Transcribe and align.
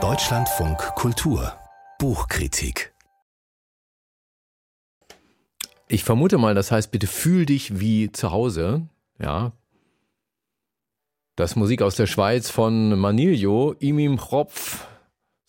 Deutschlandfunk 0.00 0.78
Kultur 0.94 1.58
Buchkritik 1.98 2.94
Ich 5.88 6.04
vermute 6.04 6.38
mal, 6.38 6.54
das 6.54 6.70
heißt, 6.70 6.92
bitte 6.92 7.08
fühl 7.08 7.44
dich 7.44 7.80
wie 7.80 8.12
zu 8.12 8.30
Hause. 8.30 8.86
Ja. 9.18 9.50
Das 11.34 11.56
Musik 11.56 11.82
aus 11.82 11.96
der 11.96 12.06
Schweiz 12.06 12.50
von 12.50 12.96
Manilio, 12.96 13.74
Imim 13.80 14.16
Kropf, 14.16 14.86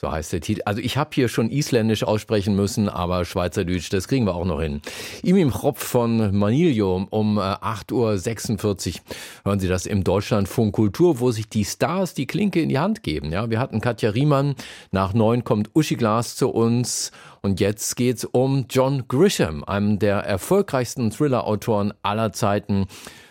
so 0.02 0.11
heißt 0.11 0.31
der 0.31 0.39
Titel. 0.39 0.61
Also 0.63 0.81
ich 0.81 0.95
habe 0.95 1.09
hier 1.13 1.27
schon 1.27 1.50
Isländisch 1.50 2.04
aussprechen 2.04 2.55
müssen, 2.55 2.88
aber 2.88 3.25
Schweizerdeutsch, 3.25 3.89
das 3.91 4.07
kriegen 4.07 4.25
wir 4.25 4.34
auch 4.34 4.45
noch 4.45 4.61
hin. 4.61 4.81
Imim 5.23 5.52
Kropf 5.52 5.84
von 5.84 6.36
Manilio 6.36 7.05
um 7.09 7.38
8.46 7.38 8.95
Uhr 8.95 9.02
hören 9.43 9.59
Sie 9.59 9.67
das 9.67 9.85
im 9.85 10.05
Deutschlandfunk 10.05 10.73
Kultur, 10.73 11.20
wo 11.20 11.31
sich 11.31 11.49
die 11.49 11.66
Stars 11.66 12.13
die 12.13 12.27
Klinke 12.27 12.62
in 12.62 12.70
die 12.70 12.80
Hand 12.80 13.04
geben. 13.04 13.31
Ja, 13.31 13.49
wir 13.49 13.59
hatten 13.59 13.81
Katja 13.81 14.12
Riemann, 14.12 14.55
nach 14.91 15.13
neun 15.13 15.43
kommt 15.43 15.71
Uschi 15.76 15.95
Glas 15.95 16.38
zu 16.38 16.49
uns 16.49 17.12
und 17.41 17.59
jetzt 17.59 17.98
geht's 17.98 18.23
um 18.23 18.66
John 18.70 19.04
Grisham, 19.09 19.66
einem 19.66 19.99
der 19.99 20.20
erfolgreichsten 20.20 21.12
Thriller-Autoren 21.12 21.93
aller 22.04 22.31
Zeiten. 22.31 22.85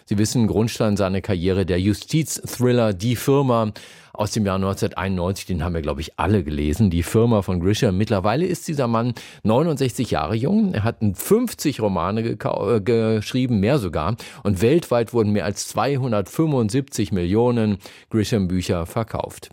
Sie 0.08 0.16
wissen, 0.16 0.46
Grundstein 0.46 0.96
seiner 0.96 1.20
Karriere, 1.20 1.66
der 1.66 1.78
Justiz-Thriller 1.78 2.94
Die 2.94 3.14
Firma, 3.14 3.72
aus 4.14 4.30
dem 4.30 4.46
Jahr 4.46 4.54
1991, 4.54 5.44
den 5.44 5.62
haben 5.62 5.74
wir, 5.74 5.82
glaube 5.82 6.00
ich, 6.00 6.18
alle 6.18 6.42
gelesen, 6.42 6.88
die 6.88 7.02
Firma 7.02 7.42
von 7.42 7.60
Grisham. 7.60 7.98
Mittlerweile 7.98 8.46
ist 8.46 8.66
dieser 8.68 8.86
Mann 8.86 9.12
69 9.42 10.10
Jahre 10.10 10.34
jung. 10.34 10.72
Er 10.72 10.84
hat 10.84 10.96
50 11.12 11.82
Romane 11.82 12.22
äh, 12.22 12.80
geschrieben, 12.80 13.60
mehr 13.60 13.78
sogar. 13.78 14.16
Und 14.44 14.62
weltweit 14.62 15.12
wurden 15.12 15.32
mehr 15.32 15.44
als 15.44 15.68
275 15.68 17.12
Millionen 17.12 17.76
Grisham-Bücher 18.08 18.86
verkauft. 18.86 19.50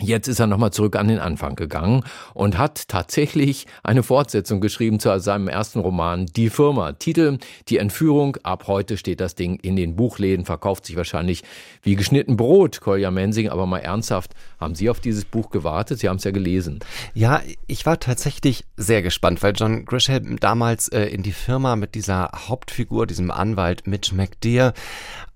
Jetzt 0.00 0.26
ist 0.26 0.40
er 0.40 0.46
nochmal 0.46 0.72
zurück 0.72 0.96
an 0.96 1.08
den 1.08 1.18
Anfang 1.18 1.54
gegangen 1.54 2.02
und 2.32 2.56
hat 2.56 2.88
tatsächlich 2.88 3.66
eine 3.82 4.02
Fortsetzung 4.02 4.62
geschrieben 4.62 4.98
zu 4.98 5.20
seinem 5.20 5.48
ersten 5.48 5.80
Roman 5.80 6.24
Die 6.24 6.48
Firma. 6.48 6.92
Titel 6.92 7.36
Die 7.68 7.76
Entführung. 7.76 8.38
Ab 8.42 8.68
heute 8.68 8.96
steht 8.96 9.20
das 9.20 9.34
Ding 9.34 9.56
in 9.60 9.76
den 9.76 9.94
Buchläden, 9.94 10.46
verkauft 10.46 10.86
sich 10.86 10.96
wahrscheinlich 10.96 11.42
wie 11.82 11.94
geschnitten 11.94 12.38
Brot, 12.38 12.80
Kolja 12.80 13.10
Mensing. 13.10 13.50
Aber 13.50 13.66
mal 13.66 13.80
ernsthaft, 13.80 14.32
haben 14.58 14.74
Sie 14.74 14.88
auf 14.88 14.98
dieses 14.98 15.26
Buch 15.26 15.50
gewartet? 15.50 15.98
Sie 15.98 16.08
haben 16.08 16.16
es 16.16 16.24
ja 16.24 16.30
gelesen. 16.30 16.80
Ja, 17.12 17.42
ich 17.66 17.84
war 17.84 18.00
tatsächlich 18.00 18.64
sehr 18.78 19.02
gespannt, 19.02 19.42
weil 19.42 19.52
John 19.54 19.84
Grisham 19.84 20.38
damals 20.40 20.88
äh, 20.88 21.04
in 21.04 21.22
die 21.22 21.32
Firma 21.32 21.76
mit 21.76 21.94
dieser 21.94 22.30
Hauptfigur, 22.48 23.06
diesem 23.06 23.30
Anwalt 23.30 23.86
Mitch 23.86 24.14
McDear, 24.14 24.72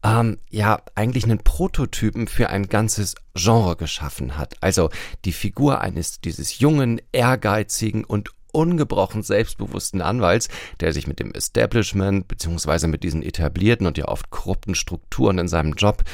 ähm, 0.06 0.38
ja 0.50 0.80
eigentlich 0.94 1.24
einen 1.24 1.38
Prototypen 1.38 2.28
für 2.28 2.50
ein 2.50 2.68
ganzes 2.68 3.16
Genre 3.34 3.76
geschaffen 3.76 4.36
hat. 4.36 4.54
Also 4.60 4.90
die 5.24 5.32
Figur 5.32 5.80
eines 5.80 6.20
dieses 6.20 6.58
jungen, 6.58 7.00
ehrgeizigen 7.12 8.04
und 8.04 8.30
ungebrochen 8.52 9.22
selbstbewussten 9.22 10.00
Anwalts, 10.00 10.48
der 10.80 10.92
sich 10.92 11.06
mit 11.06 11.20
dem 11.20 11.32
Establishment 11.32 12.26
beziehungsweise 12.28 12.88
mit 12.88 13.02
diesen 13.02 13.22
etablierten 13.22 13.86
und 13.86 13.98
ja 13.98 14.06
oft 14.06 14.30
korrupten 14.30 14.74
Strukturen 14.74 15.38
in 15.38 15.48
seinem 15.48 15.72
Job 15.72 16.04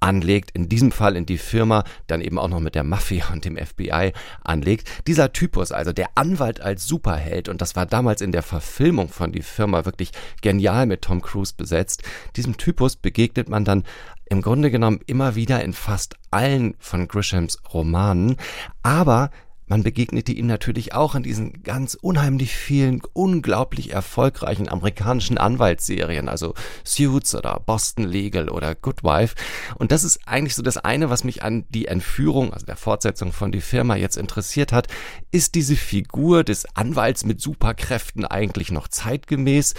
anlegt, 0.00 0.50
in 0.52 0.68
diesem 0.68 0.92
Fall 0.92 1.16
in 1.16 1.26
die 1.26 1.38
Firma, 1.38 1.84
dann 2.06 2.20
eben 2.20 2.38
auch 2.38 2.48
noch 2.48 2.60
mit 2.60 2.74
der 2.74 2.84
Mafia 2.84 3.28
und 3.32 3.44
dem 3.44 3.56
FBI 3.56 4.12
anlegt. 4.42 4.88
Dieser 5.06 5.32
Typus, 5.32 5.72
also 5.72 5.92
der 5.92 6.08
Anwalt 6.14 6.60
als 6.60 6.86
Superheld, 6.86 7.48
und 7.48 7.60
das 7.60 7.76
war 7.76 7.86
damals 7.86 8.20
in 8.20 8.32
der 8.32 8.42
Verfilmung 8.42 9.08
von 9.08 9.32
die 9.32 9.42
Firma 9.42 9.84
wirklich 9.84 10.10
genial 10.42 10.86
mit 10.86 11.02
Tom 11.02 11.22
Cruise 11.22 11.54
besetzt, 11.56 12.02
diesem 12.36 12.56
Typus 12.56 12.96
begegnet 12.96 13.48
man 13.48 13.64
dann 13.64 13.84
im 14.30 14.42
Grunde 14.42 14.70
genommen 14.70 15.00
immer 15.06 15.34
wieder 15.34 15.62
in 15.62 15.72
fast 15.72 16.14
allen 16.30 16.74
von 16.78 17.08
Grishams 17.08 17.58
Romanen, 17.72 18.36
aber 18.82 19.30
man 19.70 19.84
begegnete 19.84 20.32
ihm 20.32 20.48
natürlich 20.48 20.94
auch 20.94 21.14
in 21.14 21.22
diesen 21.22 21.62
ganz 21.62 21.94
unheimlich 21.94 22.56
vielen, 22.56 23.02
unglaublich 23.12 23.92
erfolgreichen 23.92 24.68
amerikanischen 24.68 25.38
Anwaltsserien, 25.38 26.28
also 26.28 26.54
Suits 26.82 27.36
oder 27.36 27.62
Boston 27.64 28.04
Legal 28.04 28.48
oder 28.48 28.74
Good 28.74 29.04
Wife. 29.04 29.36
Und 29.76 29.92
das 29.92 30.02
ist 30.02 30.26
eigentlich 30.26 30.56
so 30.56 30.62
das 30.62 30.76
eine, 30.76 31.08
was 31.08 31.22
mich 31.22 31.44
an 31.44 31.66
die 31.68 31.86
Entführung, 31.86 32.52
also 32.52 32.66
der 32.66 32.74
Fortsetzung 32.74 33.32
von 33.32 33.52
die 33.52 33.60
Firma 33.60 33.94
jetzt 33.94 34.16
interessiert 34.16 34.72
hat. 34.72 34.88
Ist 35.30 35.54
diese 35.54 35.76
Figur 35.76 36.42
des 36.42 36.66
Anwalts 36.74 37.24
mit 37.24 37.40
Superkräften 37.40 38.24
eigentlich 38.24 38.72
noch 38.72 38.88
zeitgemäß? 38.88 39.74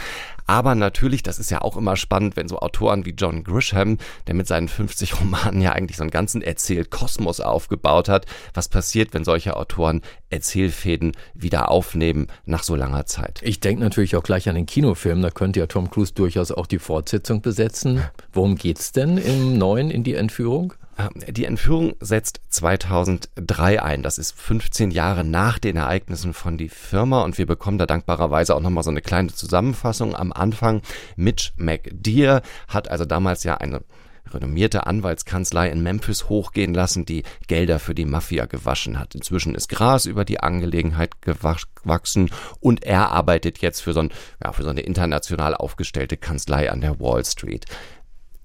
Aber 0.51 0.75
natürlich, 0.75 1.23
das 1.23 1.39
ist 1.39 1.49
ja 1.49 1.61
auch 1.61 1.77
immer 1.77 1.95
spannend, 1.95 2.35
wenn 2.35 2.49
so 2.49 2.59
Autoren 2.59 3.05
wie 3.05 3.11
John 3.11 3.45
Grisham, 3.45 3.97
der 4.27 4.35
mit 4.35 4.47
seinen 4.47 4.67
50 4.67 5.21
Romanen 5.21 5.61
ja 5.61 5.71
eigentlich 5.71 5.95
so 5.95 6.03
einen 6.03 6.11
ganzen 6.11 6.41
Erzählkosmos 6.41 7.39
aufgebaut 7.39 8.09
hat, 8.09 8.25
was 8.53 8.67
passiert, 8.67 9.13
wenn 9.13 9.23
solche 9.23 9.55
Autoren 9.55 10.01
Erzählfäden 10.29 11.13
wieder 11.33 11.71
aufnehmen 11.71 12.27
nach 12.43 12.63
so 12.63 12.75
langer 12.75 13.05
Zeit. 13.05 13.39
Ich 13.43 13.61
denke 13.61 13.81
natürlich 13.81 14.17
auch 14.17 14.23
gleich 14.23 14.49
an 14.49 14.55
den 14.55 14.65
Kinofilm, 14.65 15.21
da 15.21 15.29
könnte 15.29 15.61
ja 15.61 15.67
Tom 15.67 15.89
Cruise 15.89 16.13
durchaus 16.13 16.51
auch 16.51 16.67
die 16.67 16.79
Fortsetzung 16.79 17.41
besetzen. 17.41 18.01
Worum 18.33 18.57
geht's 18.57 18.91
denn 18.91 19.17
im 19.17 19.57
neuen 19.57 19.89
in 19.89 20.03
die 20.03 20.15
Entführung? 20.15 20.73
Äh, 21.25 21.33
die 21.33 21.45
Entführung 21.45 21.95
setzt 21.99 22.41
2003 22.49 23.81
ein. 23.81 24.03
Das 24.03 24.17
ist 24.17 24.39
15 24.39 24.91
Jahre 24.91 25.23
nach 25.23 25.59
den 25.59 25.77
Ereignissen 25.77 26.33
von 26.33 26.57
die 26.57 26.69
Firma 26.69 27.23
und 27.23 27.37
wir 27.37 27.45
bekommen 27.45 27.77
da 27.77 27.85
dankbarerweise 27.85 28.55
auch 28.55 28.61
nochmal 28.61 28.83
so 28.83 28.91
eine 28.91 29.01
kleine 29.01 29.33
Zusammenfassung 29.33 30.15
am 30.15 30.31
Anfang. 30.31 30.81
Mitch 31.15 31.51
McDear 31.57 32.41
hat 32.67 32.89
also 32.89 33.05
damals 33.05 33.43
ja 33.43 33.57
eine 33.57 33.81
renommierte 34.33 34.85
Anwaltskanzlei 34.85 35.69
in 35.69 35.83
Memphis 35.83 36.29
hochgehen 36.29 36.73
lassen, 36.73 37.05
die 37.05 37.23
Gelder 37.47 37.79
für 37.79 37.95
die 37.95 38.05
Mafia 38.05 38.45
gewaschen 38.45 38.99
hat. 38.99 39.15
Inzwischen 39.15 39.55
ist 39.55 39.67
Gras 39.67 40.05
über 40.05 40.25
die 40.25 40.39
Angelegenheit 40.39 41.21
gewachsen 41.21 42.29
und 42.59 42.83
er 42.83 43.11
arbeitet 43.11 43.59
jetzt 43.59 43.81
für 43.81 43.93
so, 43.93 44.01
ein, 44.01 44.13
ja, 44.43 44.51
für 44.53 44.63
so 44.63 44.69
eine 44.69 44.81
international 44.81 45.55
aufgestellte 45.55 46.17
Kanzlei 46.17 46.71
an 46.71 46.81
der 46.81 46.99
Wall 46.99 47.25
Street. 47.25 47.65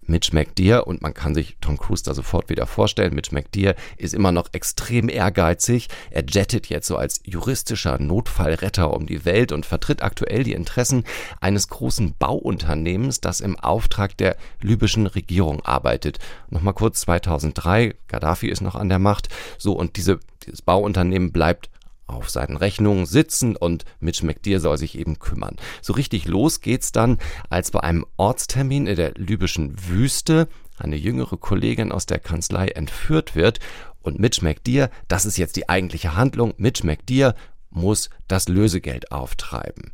Mitch 0.06 0.32
McDear 0.32 0.86
und 0.86 1.02
man 1.02 1.14
kann 1.14 1.34
sich 1.34 1.56
Tom 1.60 1.78
Cruise 1.78 2.04
da 2.04 2.14
sofort 2.14 2.48
wieder 2.48 2.66
vorstellen. 2.66 3.14
Mitch 3.14 3.34
McDear 3.34 3.74
ist 3.96 4.14
immer 4.14 4.32
noch 4.32 4.48
extrem 4.52 5.08
ehrgeizig. 5.08 5.88
Er 6.10 6.24
jettet 6.26 6.68
jetzt 6.68 6.86
so 6.86 6.96
als 6.96 7.20
juristischer 7.24 7.98
Notfallretter 8.00 8.92
um 8.92 9.06
die 9.06 9.24
Welt 9.24 9.52
und 9.52 9.66
vertritt 9.66 10.02
aktuell 10.02 10.44
die 10.44 10.52
Interessen 10.52 11.04
eines 11.40 11.68
großen 11.68 12.14
Bauunternehmens, 12.18 13.20
das 13.20 13.40
im 13.40 13.58
Auftrag 13.58 14.16
der 14.16 14.36
libyschen 14.60 15.06
Regierung 15.06 15.64
arbeitet. 15.64 16.18
Nochmal 16.50 16.74
kurz 16.74 17.00
2003, 17.02 17.94
Gaddafi 18.08 18.48
ist 18.48 18.60
noch 18.60 18.74
an 18.74 18.88
der 18.88 18.98
Macht. 18.98 19.28
So 19.58 19.72
und 19.72 19.96
diese, 19.96 20.20
dieses 20.44 20.62
Bauunternehmen 20.62 21.32
bleibt 21.32 21.70
auf 22.06 22.30
seinen 22.30 22.56
Rechnungen 22.56 23.06
sitzen 23.06 23.56
und 23.56 23.84
Mitch 24.00 24.24
McDear 24.24 24.60
soll 24.60 24.78
sich 24.78 24.98
eben 24.98 25.18
kümmern. 25.18 25.56
So 25.82 25.92
richtig 25.92 26.26
los 26.26 26.60
geht's 26.60 26.92
dann, 26.92 27.18
als 27.50 27.70
bei 27.70 27.80
einem 27.80 28.06
Ortstermin 28.16 28.86
in 28.86 28.96
der 28.96 29.12
libyschen 29.14 29.74
Wüste 29.88 30.48
eine 30.78 30.96
jüngere 30.96 31.36
Kollegin 31.36 31.92
aus 31.92 32.06
der 32.06 32.18
Kanzlei 32.18 32.68
entführt 32.68 33.34
wird 33.34 33.60
und 34.02 34.18
Mitch 34.18 34.44
McDear, 34.44 34.90
das 35.08 35.26
ist 35.26 35.36
jetzt 35.36 35.56
die 35.56 35.68
eigentliche 35.68 36.16
Handlung, 36.16 36.54
Mitch 36.58 36.86
McDear 36.86 37.34
muss 37.70 38.10
das 38.28 38.48
Lösegeld 38.48 39.10
auftreiben. 39.12 39.90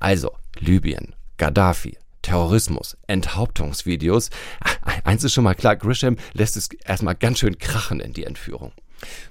Also 0.00 0.32
Libyen, 0.58 1.14
Gaddafi, 1.36 1.96
Terrorismus, 2.22 2.96
Enthauptungsvideos. 3.06 4.30
Eins 5.04 5.24
ist 5.24 5.34
schon 5.34 5.44
mal 5.44 5.54
klar, 5.54 5.76
Grisham 5.76 6.16
lässt 6.32 6.56
es 6.56 6.68
erstmal 6.84 7.14
ganz 7.14 7.38
schön 7.38 7.58
krachen 7.58 8.00
in 8.00 8.12
die 8.12 8.24
Entführung. 8.24 8.72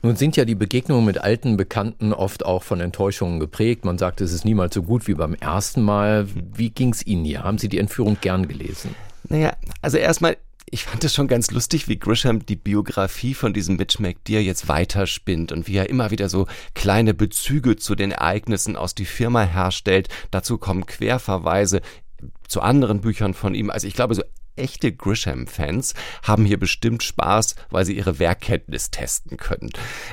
Nun 0.01 0.15
sind 0.15 0.37
ja 0.37 0.45
die 0.45 0.55
Begegnungen 0.55 1.05
mit 1.05 1.17
alten 1.17 1.57
Bekannten 1.57 2.13
oft 2.13 2.45
auch 2.45 2.63
von 2.63 2.79
Enttäuschungen 2.79 3.39
geprägt. 3.39 3.85
Man 3.85 3.97
sagt, 3.97 4.21
es 4.21 4.31
ist 4.31 4.45
niemals 4.45 4.73
so 4.73 4.83
gut 4.83 5.07
wie 5.07 5.13
beim 5.13 5.33
ersten 5.33 5.81
Mal. 5.81 6.27
Wie 6.55 6.69
ging 6.69 6.91
es 6.93 7.05
Ihnen 7.05 7.25
hier? 7.25 7.43
Haben 7.43 7.57
Sie 7.57 7.69
die 7.69 7.79
Entführung 7.79 8.17
gern 8.21 8.47
gelesen? 8.47 8.95
Naja, 9.29 9.53
also 9.81 9.97
erstmal, 9.97 10.37
ich 10.69 10.85
fand 10.85 11.03
es 11.03 11.13
schon 11.13 11.27
ganz 11.27 11.51
lustig, 11.51 11.87
wie 11.87 11.99
Grisham 11.99 12.45
die 12.45 12.55
Biografie 12.55 13.33
von 13.33 13.53
diesem 13.53 13.75
Mitch 13.77 14.01
McDear 14.01 14.41
jetzt 14.41 14.67
weiterspinnt 14.67 15.51
und 15.51 15.67
wie 15.67 15.75
er 15.75 15.89
immer 15.89 16.11
wieder 16.11 16.29
so 16.29 16.47
kleine 16.73 17.13
Bezüge 17.13 17.75
zu 17.75 17.95
den 17.95 18.11
Ereignissen 18.11 18.75
aus 18.75 18.95
die 18.95 19.05
Firma 19.05 19.43
herstellt. 19.43 20.09
Dazu 20.31 20.57
kommen 20.57 20.85
Querverweise 20.85 21.81
zu 22.47 22.61
anderen 22.61 23.01
Büchern 23.01 23.33
von 23.33 23.55
ihm. 23.55 23.69
Also 23.69 23.87
ich 23.87 23.93
glaube, 23.93 24.15
so 24.15 24.23
echte 24.55 24.91
Grisham-Fans 24.91 25.93
haben 26.23 26.45
hier 26.45 26.59
bestimmt 26.59 27.03
Spaß, 27.03 27.55
weil 27.69 27.85
sie 27.85 27.95
ihre 27.95 28.19
Werkkenntnis 28.19 28.91
testen 28.91 29.37
können. 29.37 29.71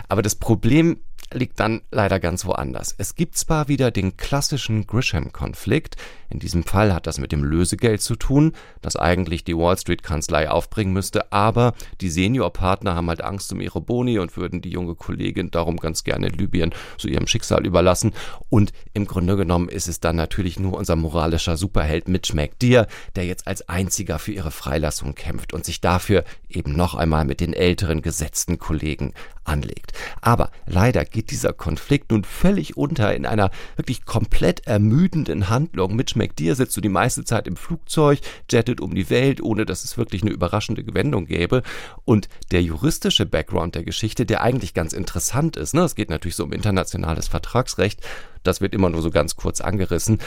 Aber 0.09 0.23
das 0.23 0.35
Problem 0.35 1.01
liegt 1.33 1.61
dann 1.61 1.83
leider 1.91 2.21
ganz 2.21 2.45
woanders. 2.45 2.95
Es 2.99 3.15
gibt 3.15 3.37
zwar 3.37 3.69
wieder 3.69 3.91
den 3.91 4.17
klassischen 4.17 4.87
Grisham-Konflikt, 4.87 5.97
in 6.31 6.39
diesem 6.39 6.63
Fall 6.63 6.95
hat 6.95 7.09
das 7.09 7.19
mit 7.19 7.33
dem 7.33 7.43
Lösegeld 7.43 8.01
zu 8.01 8.15
tun, 8.15 8.53
das 8.83 8.95
eigentlich 8.95 9.43
die 9.43 9.57
Wall 9.57 9.77
Street-Kanzlei 9.77 10.49
aufbringen 10.49 10.93
müsste, 10.93 11.33
aber 11.33 11.75
die 12.01 12.09
Seniorpartner 12.09 12.95
haben 12.95 13.09
halt 13.09 13.23
Angst 13.23 13.53
um 13.53 13.61
ihre 13.61 13.81
Boni 13.81 14.19
und 14.21 14.37
würden 14.37 14.61
die 14.63 14.71
junge 14.71 14.95
Kollegin 14.95 15.51
darum 15.51 15.77
ganz 15.77 16.05
gerne 16.05 16.29
Libyen 16.29 16.73
zu 16.99 17.09
ihrem 17.09 17.27
Schicksal 17.27 17.67
überlassen. 17.67 18.13
Und 18.49 18.73
im 18.95 19.07
Grunde 19.07 19.37
genommen 19.37 19.69
ist 19.69 19.89
es 19.89 19.99
dann 19.99 20.17
natürlich 20.17 20.61
nur 20.61 20.79
unser 20.79 20.95
moralischer 20.95 21.57
Superheld 21.57 22.07
Mitch 22.07 22.35
McDear, 22.35 22.87
der 23.17 23.27
jetzt 23.27 23.49
als 23.49 23.69
einziger 23.69 24.21
für 24.21 24.33
ihre 24.33 24.53
Freilassung 24.53 25.17
kämpft 25.17 25.53
und 25.53 25.65
sich 25.65 25.81
dafür 25.81 26.25
eben 26.49 26.73
noch 26.77 26.95
einmal 26.95 27.25
mit 27.25 27.41
den 27.41 27.55
älteren 27.55 28.03
gesetzten 28.03 28.59
Kollegen 28.59 29.15
anlegt. 29.45 29.93
Aber 30.21 30.51
leider 30.67 31.05
geht 31.21 31.31
dieser 31.33 31.53
Konflikt 31.53 32.13
nun 32.13 32.25
völlig 32.25 32.79
unter 32.79 33.15
in 33.15 33.27
einer 33.27 33.51
wirklich 33.77 34.07
komplett 34.07 34.67
ermüdenden 34.67 35.51
Handlung. 35.51 35.95
Mitch 35.95 36.19
McDear 36.19 36.55
sitzt 36.55 36.73
so 36.73 36.81
die 36.81 36.89
meiste 36.89 37.25
Zeit 37.25 37.47
im 37.47 37.57
Flugzeug, 37.57 38.21
jettet 38.51 38.81
um 38.81 38.95
die 38.95 39.11
Welt, 39.11 39.43
ohne 39.43 39.67
dass 39.67 39.85
es 39.85 39.99
wirklich 39.99 40.23
eine 40.23 40.31
überraschende 40.31 40.83
Gewendung 40.83 41.27
gäbe. 41.27 41.63
Und 42.07 42.31
der 42.53 42.63
juristische 42.63 43.27
Background 43.27 43.75
der 43.75 43.85
Geschichte, 43.85 44.25
der 44.25 44.41
eigentlich 44.41 44.73
ganz 44.73 44.95
interessant 44.95 45.59
ist, 45.59 45.75
ne? 45.75 45.83
es 45.83 45.95
geht 45.95 46.09
natürlich 46.09 46.37
so 46.37 46.45
um 46.45 46.53
internationales 46.53 47.29
Vertragsrecht, 47.29 48.01
das 48.43 48.63
wird 48.63 48.75
immer 48.75 48.89
nur 48.89 49.03
so 49.03 49.11
ganz 49.11 49.37
kurz 49.37 49.61
angerissen. 49.61 50.19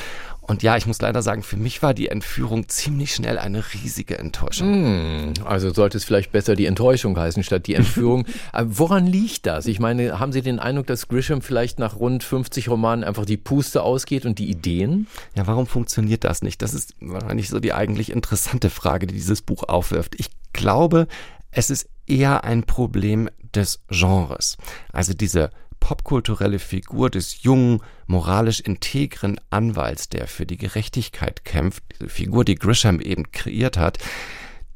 Und 0.46 0.62
ja, 0.62 0.76
ich 0.76 0.86
muss 0.86 1.02
leider 1.02 1.22
sagen, 1.22 1.42
für 1.42 1.56
mich 1.56 1.82
war 1.82 1.94
die 1.94 2.10
Entführung 2.10 2.68
ziemlich 2.68 3.14
schnell 3.16 3.40
eine 3.40 3.64
riesige 3.74 4.20
Enttäuschung. 4.20 5.30
Mm, 5.30 5.34
also 5.46 5.74
sollte 5.74 5.98
es 5.98 6.04
vielleicht 6.04 6.34
besser 6.34 6.56
die 6.56 6.66
Enttäuschung 6.66 7.18
heißen 7.18 7.44
statt 7.44 7.66
die 7.66 7.76
Entführung. 7.76 8.26
Aber 8.52 8.70
woran 8.78 9.08
liegt 9.08 9.46
das? 9.46 9.66
Ich 9.68 9.80
meine, 9.80 10.20
haben 10.20 10.34
Sie 10.34 10.42
den 10.42 10.60
Eindruck, 10.60 10.88
dass 10.88 11.08
Grisham 11.08 11.42
vielleicht 11.42 11.80
nach 11.80 11.96
rund 11.96 12.24
50 12.24 12.68
Romanen 12.70 13.06
einfach 13.06 13.26
die 13.26 13.38
Puste 13.38 13.84
ausgeht 13.84 14.26
und 14.26 14.38
die 14.38 14.50
Ideen? 14.50 15.08
Ja, 15.36 15.48
warum 15.48 15.66
funktioniert 15.66 16.26
das 16.26 16.42
nicht? 16.42 16.62
Das 16.62 16.74
ist 16.74 16.94
wahrscheinlich 17.00 17.48
so 17.48 17.62
die 17.62 17.74
eigentlich 17.74 18.12
interessante 18.12 18.70
Frage, 18.70 19.08
die 19.08 19.16
dieses 19.16 19.42
Buch 19.42 19.64
aufwirft. 19.64 20.16
Ich 20.20 20.28
glaube, 20.52 21.08
es 21.52 21.70
ist 21.70 21.88
eher 22.06 22.44
ein 22.44 22.64
Problem 22.64 23.30
des 23.56 23.80
Genres. 23.90 24.58
Also 24.92 25.14
diese 25.14 25.52
popkulturelle 25.84 26.60
Figur 26.60 27.10
des 27.10 27.44
jungen, 27.44 27.82
moralisch 28.08 28.62
integren 28.62 29.38
Anwalts, 29.50 30.08
der 30.08 30.28
für 30.28 30.46
die 30.46 30.56
Gerechtigkeit 30.56 31.44
kämpft, 31.44 31.84
diese 31.92 32.08
Figur, 32.08 32.46
die 32.46 32.56
Grisham 32.56 33.02
eben 33.02 33.34
kreiert 33.34 33.78
hat, 33.78 33.98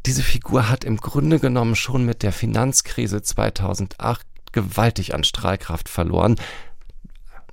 diese 0.05 0.21
Figur 0.21 0.69
hat 0.69 0.83
im 0.83 0.97
Grunde 0.97 1.39
genommen 1.39 1.77
schon 1.77 2.05
mit 2.05 2.23
der 2.23 2.33
Finanzkrise 2.33 3.21
2008 3.21 4.27
gewaltig 4.51 5.13
an 5.13 5.23
Strahlkraft 5.23 5.87
verloren. 5.87 6.35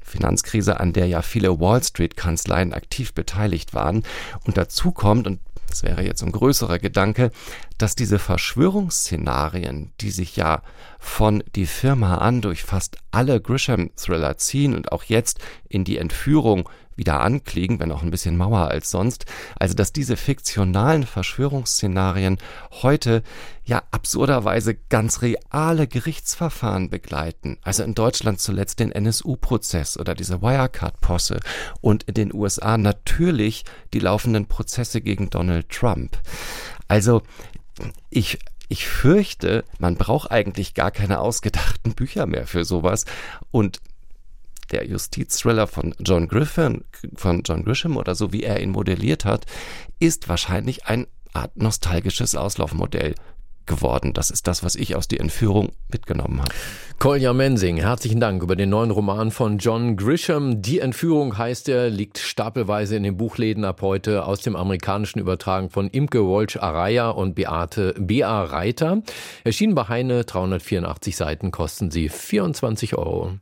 Finanzkrise, 0.02 0.80
an 0.80 0.92
der 0.92 1.06
ja 1.06 1.22
viele 1.22 1.60
Wall 1.60 1.82
Street 1.82 2.16
Kanzleien 2.16 2.72
aktiv 2.72 3.14
beteiligt 3.14 3.72
waren. 3.72 4.02
Und 4.44 4.56
dazu 4.56 4.90
kommt, 4.90 5.28
und 5.28 5.38
das 5.68 5.82
wäre 5.82 6.02
jetzt 6.02 6.22
ein 6.22 6.32
größerer 6.32 6.78
Gedanke, 6.78 7.30
dass 7.78 7.96
diese 7.96 8.18
Verschwörungsszenarien, 8.18 9.92
die 10.00 10.10
sich 10.10 10.36
ja 10.36 10.62
von 10.98 11.42
die 11.54 11.66
Firma 11.66 12.18
an 12.18 12.40
durch 12.40 12.62
fast 12.62 12.98
alle 13.14 13.40
Grisham-Thriller 13.40 14.36
ziehen 14.36 14.74
und 14.74 14.92
auch 14.92 15.04
jetzt 15.04 15.38
in 15.68 15.84
die 15.84 15.98
Entführung 15.98 16.68
wieder 16.96 17.20
ankliegen, 17.20 17.80
wenn 17.80 17.92
auch 17.92 18.02
ein 18.02 18.10
bisschen 18.10 18.36
Mauer 18.36 18.68
als 18.68 18.90
sonst. 18.90 19.26
Also, 19.56 19.74
dass 19.74 19.92
diese 19.92 20.16
fiktionalen 20.16 21.04
Verschwörungsszenarien 21.04 22.38
heute 22.82 23.22
ja 23.64 23.82
absurderweise 23.90 24.74
ganz 24.74 25.22
reale 25.22 25.86
Gerichtsverfahren 25.86 26.90
begleiten. 26.90 27.58
Also 27.62 27.82
in 27.82 27.94
Deutschland 27.94 28.40
zuletzt 28.40 28.78
den 28.78 28.92
NSU-Prozess 28.92 29.98
oder 29.98 30.14
diese 30.14 30.42
Wirecard-Posse 30.42 31.40
und 31.80 32.04
in 32.04 32.14
den 32.14 32.34
USA 32.34 32.76
natürlich 32.78 33.64
die 33.92 34.00
laufenden 34.00 34.46
Prozesse 34.46 35.00
gegen 35.00 35.30
Donald 35.30 35.68
Trump. 35.70 36.18
Also, 36.88 37.22
ich 38.10 38.38
ich 38.74 38.88
fürchte, 38.88 39.64
man 39.78 39.94
braucht 39.94 40.32
eigentlich 40.32 40.74
gar 40.74 40.90
keine 40.90 41.20
ausgedachten 41.20 41.94
Bücher 41.94 42.26
mehr 42.26 42.44
für 42.48 42.64
sowas. 42.64 43.04
Und 43.52 43.80
der 44.72 44.84
Justizthriller 44.84 45.68
von 45.68 45.94
John 46.00 46.26
Griffin, 46.26 46.82
von 47.14 47.44
John 47.44 47.64
Grisham 47.64 47.96
oder 47.96 48.16
so 48.16 48.32
wie 48.32 48.42
er 48.42 48.60
ihn 48.60 48.70
modelliert 48.70 49.24
hat, 49.24 49.46
ist 50.00 50.28
wahrscheinlich 50.28 50.86
ein 50.86 51.06
Art 51.32 51.56
nostalgisches 51.56 52.34
Auslaufmodell 52.34 53.14
geworden. 53.66 54.12
Das 54.12 54.30
ist 54.30 54.46
das, 54.46 54.62
was 54.62 54.74
ich 54.76 54.96
aus 54.96 55.08
der 55.08 55.20
Entführung 55.20 55.72
mitgenommen 55.90 56.40
habe. 56.40 56.50
Kolja 56.98 57.32
Mensing, 57.32 57.76
herzlichen 57.76 58.20
Dank 58.20 58.42
über 58.42 58.56
den 58.56 58.70
neuen 58.70 58.90
Roman 58.90 59.30
von 59.30 59.58
John 59.58 59.96
Grisham. 59.96 60.62
Die 60.62 60.78
Entführung 60.78 61.36
heißt 61.36 61.68
er, 61.68 61.90
liegt 61.90 62.18
stapelweise 62.18 62.96
in 62.96 63.02
den 63.02 63.16
Buchläden 63.16 63.64
ab 63.64 63.82
heute 63.82 64.24
aus 64.24 64.40
dem 64.40 64.56
amerikanischen 64.56 65.18
Übertragen 65.18 65.70
von 65.70 65.88
Imke 65.88 66.26
Walsh 66.26 66.56
Araya 66.56 67.10
und 67.10 67.34
Beate 67.34 67.94
B.A. 67.98 68.44
Reiter. 68.44 69.02
Erschienen 69.44 69.74
bei 69.74 69.88
Heine, 69.88 70.24
384 70.24 71.16
Seiten, 71.16 71.50
kosten 71.50 71.90
sie 71.90 72.08
24 72.08 72.96
Euro. 72.96 73.32